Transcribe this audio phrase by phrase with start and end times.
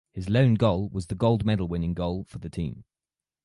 [0.13, 2.85] His lone goal was the gold medal winning goal for the team.